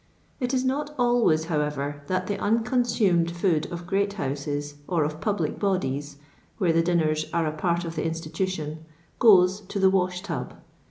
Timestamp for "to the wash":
9.59-10.21